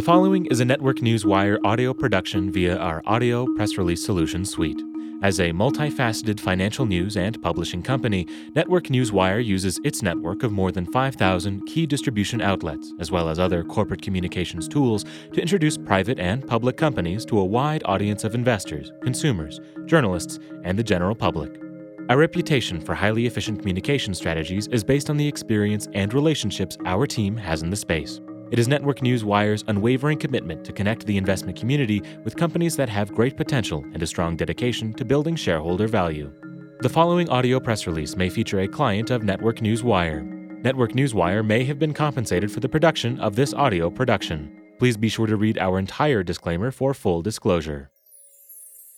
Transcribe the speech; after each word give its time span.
The 0.00 0.06
following 0.06 0.46
is 0.46 0.60
a 0.60 0.64
Network 0.64 1.02
News 1.02 1.26
Wire 1.26 1.58
audio 1.62 1.92
production 1.92 2.50
via 2.50 2.74
our 2.78 3.02
audio 3.04 3.44
press 3.54 3.76
release 3.76 4.02
solution 4.02 4.46
suite. 4.46 4.80
As 5.22 5.38
a 5.38 5.50
multifaceted 5.50 6.40
financial 6.40 6.86
news 6.86 7.18
and 7.18 7.40
publishing 7.42 7.82
company, 7.82 8.26
Network 8.54 8.88
News 8.88 9.12
Wire 9.12 9.40
uses 9.40 9.78
its 9.84 10.00
network 10.00 10.42
of 10.42 10.52
more 10.52 10.72
than 10.72 10.90
5,000 10.90 11.66
key 11.66 11.84
distribution 11.84 12.40
outlets, 12.40 12.94
as 12.98 13.10
well 13.10 13.28
as 13.28 13.38
other 13.38 13.62
corporate 13.62 14.00
communications 14.00 14.68
tools, 14.68 15.04
to 15.34 15.42
introduce 15.42 15.76
private 15.76 16.18
and 16.18 16.48
public 16.48 16.78
companies 16.78 17.26
to 17.26 17.38
a 17.38 17.44
wide 17.44 17.82
audience 17.84 18.24
of 18.24 18.34
investors, 18.34 18.92
consumers, 19.02 19.60
journalists, 19.84 20.38
and 20.64 20.78
the 20.78 20.82
general 20.82 21.14
public. 21.14 21.60
Our 22.08 22.16
reputation 22.16 22.80
for 22.80 22.94
highly 22.94 23.26
efficient 23.26 23.58
communication 23.58 24.14
strategies 24.14 24.66
is 24.68 24.82
based 24.82 25.10
on 25.10 25.18
the 25.18 25.28
experience 25.28 25.88
and 25.92 26.14
relationships 26.14 26.78
our 26.86 27.06
team 27.06 27.36
has 27.36 27.62
in 27.62 27.68
the 27.68 27.76
space. 27.76 28.18
It 28.50 28.58
is 28.58 28.66
Network 28.66 29.00
News 29.00 29.24
Wire's 29.24 29.62
unwavering 29.68 30.18
commitment 30.18 30.64
to 30.64 30.72
connect 30.72 31.06
the 31.06 31.16
investment 31.16 31.56
community 31.56 32.02
with 32.24 32.34
companies 32.34 32.74
that 32.74 32.88
have 32.88 33.14
great 33.14 33.36
potential 33.36 33.84
and 33.92 34.02
a 34.02 34.06
strong 34.08 34.36
dedication 34.36 34.92
to 34.94 35.04
building 35.04 35.36
shareholder 35.36 35.86
value. 35.86 36.32
The 36.80 36.88
following 36.88 37.28
audio 37.28 37.60
press 37.60 37.86
release 37.86 38.16
may 38.16 38.28
feature 38.28 38.58
a 38.58 38.66
client 38.66 39.10
of 39.10 39.22
Network 39.22 39.62
News 39.62 39.84
Wire. 39.84 40.22
Network 40.64 40.96
News 40.96 41.14
Wire 41.14 41.44
may 41.44 41.62
have 41.62 41.78
been 41.78 41.94
compensated 41.94 42.50
for 42.50 42.58
the 42.58 42.68
production 42.68 43.20
of 43.20 43.36
this 43.36 43.54
audio 43.54 43.88
production. 43.88 44.50
Please 44.80 44.96
be 44.96 45.08
sure 45.08 45.28
to 45.28 45.36
read 45.36 45.56
our 45.56 45.78
entire 45.78 46.24
disclaimer 46.24 46.72
for 46.72 46.92
full 46.92 47.22
disclosure. 47.22 47.89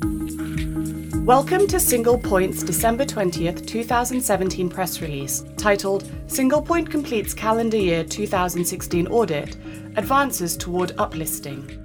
Welcome 0.00 1.66
to 1.66 1.76
SinglePoint's 1.76 2.62
December 2.62 3.04
20th, 3.04 3.66
2017 3.66 4.70
press 4.70 5.02
release 5.02 5.44
titled 5.58 6.04
SinglePoint 6.26 6.90
Completes 6.90 7.34
Calendar 7.34 7.76
Year 7.76 8.02
2016 8.04 9.06
Audit 9.08 9.56
Advances 9.96 10.56
Toward 10.56 10.96
Uplisting. 10.96 11.76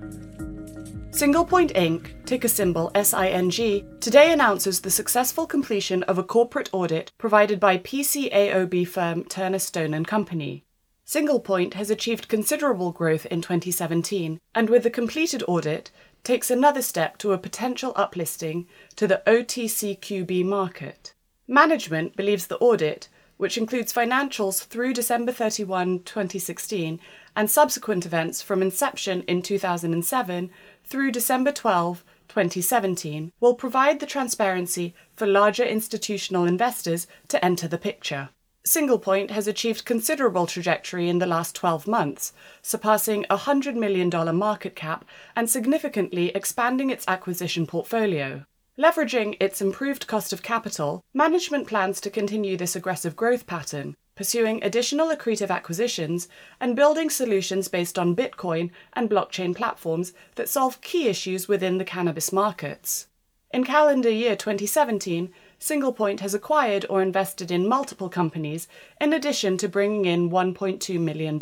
SinglePoint 1.12 1.74
Inc., 1.74 2.26
ticker 2.26 2.48
symbol 2.48 2.90
SING, 2.96 4.00
today 4.00 4.32
announces 4.32 4.80
the 4.80 4.92
successful 4.92 5.46
completion 5.46 6.04
of 6.04 6.18
a 6.18 6.24
corporate 6.24 6.70
audit 6.72 7.12
provided 7.18 7.60
by 7.60 7.78
PCAOB 7.78 8.88
firm 8.88 9.26
Turner 9.26 9.60
Stone 9.60 10.04
& 10.04 10.06
Company. 10.06 10.64
SinglePoint 11.06 11.76
has 11.76 11.92
achieved 11.92 12.30
considerable 12.30 12.92
growth 12.92 13.28
in 13.28 13.42
2017, 13.42 14.40
and 14.56 14.70
with 14.70 14.84
the 14.84 14.90
completed 14.90 15.44
audit, 15.48 15.92
takes 16.26 16.50
another 16.50 16.82
step 16.82 17.18
to 17.20 17.32
a 17.32 17.38
potential 17.38 17.94
uplisting 17.94 18.66
to 18.96 19.08
the 19.08 19.22
OTCQB 19.28 20.44
market. 20.44 21.14
Management 21.48 22.16
believes 22.16 22.48
the 22.48 22.58
audit, 22.58 23.08
which 23.38 23.58
includes 23.58 23.94
financials 23.94 24.66
through 24.66 24.94
December 24.94 25.32
31, 25.32 26.00
2016, 26.00 27.00
and 27.36 27.50
subsequent 27.50 28.06
events 28.06 28.42
from 28.42 28.62
inception 28.62 29.22
in 29.24 29.42
2007 29.42 30.50
through 30.84 31.12
December 31.12 31.52
12, 31.52 32.04
2017, 32.28 33.32
will 33.40 33.54
provide 33.54 34.00
the 34.00 34.06
transparency 34.06 34.96
for 35.16 35.28
larger 35.28 35.64
institutional 35.64 36.46
investors 36.46 37.06
to 37.28 37.44
enter 37.46 37.68
the 37.68 37.78
picture. 37.78 38.30
SinglePoint 38.68 39.30
has 39.30 39.48
achieved 39.48 39.86
considerable 39.86 40.48
trajectory 40.48 41.08
in 41.08 41.20
the 41.20 41.28
last 41.28 41.54
12 41.54 41.88
months, 41.88 42.34
surpassing 42.64 43.24
a 43.30 43.38
$100 43.38 43.76
million 43.76 44.10
market 44.36 44.76
cap 44.76 45.06
and 45.36 45.48
significantly 45.48 46.30
expanding 46.30 46.90
its 46.90 47.06
acquisition 47.08 47.68
portfolio. 47.68 48.44
Leveraging 48.80 49.38
its 49.40 49.62
improved 49.62 50.08
cost 50.08 50.34
of 50.34 50.42
capital, 50.42 51.04
management 51.14 51.68
plans 51.68 52.02
to 52.02 52.10
continue 52.10 52.58
this 52.58 52.76
aggressive 52.76 53.16
growth 53.16 53.46
pattern, 53.46 53.96
pursuing 54.16 54.64
additional 54.64 55.16
accretive 55.16 55.52
acquisitions 55.52 56.28
and 56.60 56.76
building 56.76 57.12
solutions 57.12 57.68
based 57.68 58.00
on 58.00 58.16
Bitcoin 58.16 58.72
and 58.94 59.12
blockchain 59.12 59.56
platforms 59.56 60.12
that 60.36 60.50
solve 60.50 60.82
key 60.82 61.08
issues 61.08 61.48
within 61.48 61.78
the 61.78 61.86
cannabis 61.86 62.32
markets. 62.32 63.08
In 63.52 63.64
calendar 63.64 64.10
year 64.10 64.36
2017, 64.36 65.32
SinglePoint 65.60 66.20
has 66.20 66.34
acquired 66.34 66.86
or 66.90 67.02
invested 67.02 67.52
in 67.52 67.68
multiple 67.68 68.10
companies, 68.10 68.68
in 69.00 69.14
addition 69.14 69.58
to 69.58 69.70
bringing 69.70 70.06
in 70.06 70.30
$1.2 70.30 71.00
million. 71.00 71.40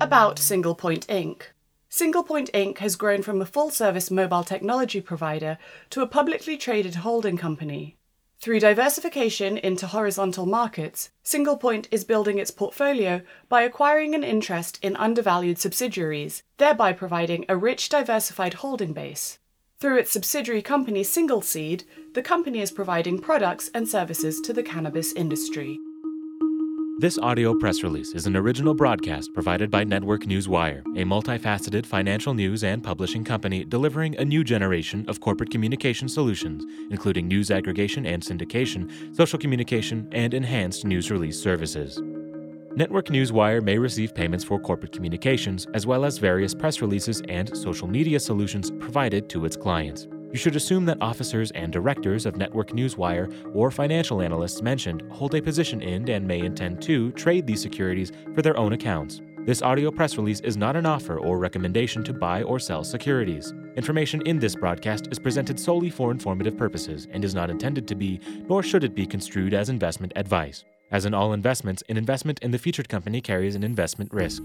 About 0.00 0.36
SinglePoint 0.36 1.04
Inc. 1.06 1.42
SinglePoint 1.90 2.50
Inc. 2.52 2.78
has 2.78 2.96
grown 2.96 3.20
from 3.20 3.42
a 3.42 3.46
full 3.46 3.68
service 3.68 4.10
mobile 4.10 4.42
technology 4.42 5.02
provider 5.02 5.58
to 5.90 6.00
a 6.00 6.06
publicly 6.06 6.56
traded 6.56 6.94
holding 6.94 7.36
company. 7.36 7.97
Through 8.40 8.60
diversification 8.60 9.58
into 9.58 9.88
horizontal 9.88 10.46
markets, 10.46 11.10
SinglePoint 11.24 11.88
is 11.90 12.04
building 12.04 12.38
its 12.38 12.52
portfolio 12.52 13.22
by 13.48 13.62
acquiring 13.62 14.14
an 14.14 14.22
interest 14.22 14.78
in 14.80 14.94
undervalued 14.94 15.58
subsidiaries, 15.58 16.44
thereby 16.56 16.92
providing 16.92 17.44
a 17.48 17.56
rich, 17.56 17.88
diversified 17.88 18.54
holding 18.54 18.92
base. 18.92 19.40
Through 19.80 19.98
its 19.98 20.12
subsidiary 20.12 20.62
company 20.62 21.02
SingleSeed, 21.02 21.82
the 22.14 22.22
company 22.22 22.60
is 22.60 22.70
providing 22.70 23.18
products 23.18 23.70
and 23.74 23.88
services 23.88 24.40
to 24.42 24.52
the 24.52 24.62
cannabis 24.62 25.12
industry. 25.14 25.76
This 27.00 27.16
audio 27.16 27.54
press 27.54 27.84
release 27.84 28.12
is 28.12 28.26
an 28.26 28.36
original 28.36 28.74
broadcast 28.74 29.32
provided 29.32 29.70
by 29.70 29.84
Network 29.84 30.26
News 30.26 30.48
Wire, 30.48 30.82
a 30.96 31.04
multifaceted 31.04 31.86
financial 31.86 32.34
news 32.34 32.64
and 32.64 32.82
publishing 32.82 33.22
company 33.22 33.62
delivering 33.64 34.16
a 34.16 34.24
new 34.24 34.42
generation 34.42 35.04
of 35.06 35.20
corporate 35.20 35.50
communication 35.50 36.08
solutions, 36.08 36.64
including 36.90 37.28
news 37.28 37.52
aggregation 37.52 38.04
and 38.04 38.20
syndication, 38.20 39.14
social 39.14 39.38
communication, 39.38 40.08
and 40.10 40.34
enhanced 40.34 40.84
news 40.84 41.08
release 41.08 41.40
services. 41.40 42.02
Network 42.74 43.10
News 43.10 43.30
Wire 43.30 43.60
may 43.60 43.78
receive 43.78 44.12
payments 44.12 44.42
for 44.42 44.58
corporate 44.58 44.90
communications, 44.90 45.68
as 45.74 45.86
well 45.86 46.04
as 46.04 46.18
various 46.18 46.52
press 46.52 46.80
releases 46.80 47.22
and 47.28 47.56
social 47.56 47.86
media 47.86 48.18
solutions 48.18 48.72
provided 48.80 49.28
to 49.28 49.44
its 49.44 49.56
clients. 49.56 50.08
You 50.30 50.38
should 50.38 50.56
assume 50.56 50.84
that 50.84 51.00
officers 51.00 51.50
and 51.52 51.72
directors 51.72 52.26
of 52.26 52.36
Network 52.36 52.72
Newswire 52.72 53.32
or 53.54 53.70
financial 53.70 54.20
analysts 54.20 54.60
mentioned 54.60 55.02
hold 55.10 55.34
a 55.34 55.40
position 55.40 55.80
in 55.80 56.08
and 56.10 56.26
may 56.26 56.40
intend 56.40 56.82
to 56.82 57.12
trade 57.12 57.46
these 57.46 57.62
securities 57.62 58.12
for 58.34 58.42
their 58.42 58.56
own 58.58 58.74
accounts. 58.74 59.22
This 59.46 59.62
audio 59.62 59.90
press 59.90 60.18
release 60.18 60.40
is 60.40 60.58
not 60.58 60.76
an 60.76 60.84
offer 60.84 61.18
or 61.18 61.38
recommendation 61.38 62.04
to 62.04 62.12
buy 62.12 62.42
or 62.42 62.58
sell 62.58 62.84
securities. 62.84 63.54
Information 63.76 64.20
in 64.26 64.38
this 64.38 64.54
broadcast 64.54 65.08
is 65.10 65.18
presented 65.18 65.58
solely 65.58 65.88
for 65.88 66.10
informative 66.10 66.58
purposes 66.58 67.08
and 67.10 67.24
is 67.24 67.34
not 67.34 67.48
intended 67.48 67.88
to 67.88 67.94
be, 67.94 68.20
nor 68.46 68.62
should 68.62 68.84
it 68.84 68.94
be 68.94 69.06
construed 69.06 69.54
as 69.54 69.70
investment 69.70 70.12
advice. 70.16 70.64
As 70.90 71.04
in 71.04 71.12
all 71.12 71.32
investments, 71.32 71.82
an 71.88 71.96
investment 71.96 72.38
in 72.40 72.50
the 72.50 72.58
featured 72.58 72.88
company 72.88 73.20
carries 73.20 73.54
an 73.54 73.62
investment 73.62 74.12
risk. 74.12 74.42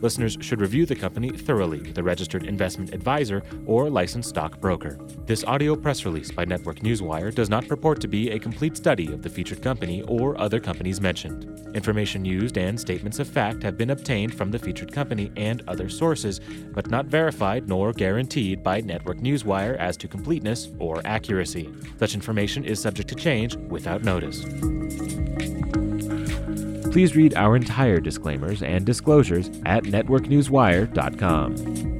Listeners 0.00 0.36
should 0.40 0.60
review 0.60 0.84
the 0.84 0.94
company 0.94 1.30
thoroughly 1.30 1.80
with 1.80 1.96
a 1.98 2.02
registered 2.02 2.44
investment 2.44 2.94
advisor 2.94 3.42
or 3.66 3.88
licensed 3.88 4.28
stock 4.28 4.60
broker. 4.60 4.98
This 5.24 5.44
audio 5.44 5.74
press 5.74 6.04
release 6.04 6.30
by 6.30 6.44
Network 6.44 6.80
Newswire 6.80 7.34
does 7.34 7.48
not 7.48 7.66
purport 7.66 8.00
to 8.02 8.08
be 8.08 8.30
a 8.30 8.38
complete 8.38 8.76
study 8.76 9.12
of 9.12 9.22
the 9.22 9.30
featured 9.30 9.62
company 9.62 10.02
or 10.02 10.38
other 10.38 10.60
companies 10.60 11.00
mentioned. 11.00 11.74
Information 11.74 12.24
used 12.24 12.58
and 12.58 12.78
statements 12.78 13.18
of 13.18 13.28
fact 13.28 13.62
have 13.62 13.78
been 13.78 13.90
obtained 13.90 14.34
from 14.34 14.50
the 14.50 14.58
featured 14.58 14.92
company 14.92 15.32
and 15.36 15.62
other 15.66 15.88
sources, 15.88 16.40
but 16.72 16.90
not 16.90 17.06
verified 17.06 17.68
nor 17.68 17.92
guaranteed 17.92 18.62
by 18.62 18.80
Network 18.80 19.18
Newswire 19.18 19.76
as 19.78 19.96
to 19.96 20.08
completeness 20.08 20.68
or 20.78 21.00
accuracy. 21.06 21.70
Such 21.98 22.14
information 22.14 22.64
is 22.64 22.80
subject 22.80 23.08
to 23.08 23.14
change 23.14 23.56
without 23.56 24.04
notice. 24.04 24.44
Please 26.96 27.14
read 27.14 27.34
our 27.34 27.56
entire 27.56 28.00
disclaimers 28.00 28.62
and 28.62 28.86
disclosures 28.86 29.50
at 29.66 29.84
networknewswire.com. 29.84 31.95